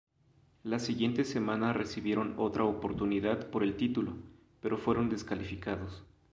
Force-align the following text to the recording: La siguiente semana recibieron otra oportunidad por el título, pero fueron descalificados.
La 0.63 0.79
siguiente 0.79 1.23
semana 1.23 1.73
recibieron 1.73 2.33
otra 2.39 2.63
oportunidad 2.63 3.51
por 3.51 3.61
el 3.61 3.77
título, 3.77 4.15
pero 4.59 4.79
fueron 4.79 5.09
descalificados. 5.11 6.03